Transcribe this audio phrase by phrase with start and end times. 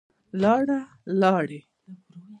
[0.41, 0.79] لاړه,
[1.21, 1.59] لاړې